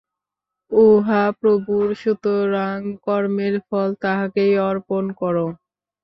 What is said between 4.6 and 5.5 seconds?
অর্পণ কর।